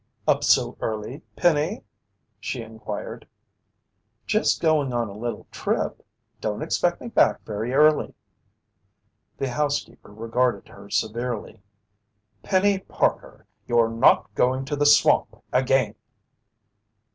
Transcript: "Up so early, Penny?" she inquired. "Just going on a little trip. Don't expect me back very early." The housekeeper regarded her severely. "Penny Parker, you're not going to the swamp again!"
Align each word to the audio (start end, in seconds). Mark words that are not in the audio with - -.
"Up 0.27 0.43
so 0.43 0.75
early, 0.81 1.21
Penny?" 1.35 1.83
she 2.39 2.63
inquired. 2.63 3.27
"Just 4.25 4.59
going 4.59 4.91
on 4.91 5.09
a 5.09 5.15
little 5.15 5.45
trip. 5.51 6.03
Don't 6.39 6.63
expect 6.63 6.99
me 7.01 7.07
back 7.09 7.43
very 7.45 7.71
early." 7.73 8.15
The 9.37 9.49
housekeeper 9.51 10.11
regarded 10.11 10.69
her 10.69 10.89
severely. 10.89 11.61
"Penny 12.41 12.79
Parker, 12.79 13.45
you're 13.67 13.89
not 13.91 14.33
going 14.33 14.65
to 14.65 14.75
the 14.75 14.87
swamp 14.87 15.39
again!" 15.53 15.93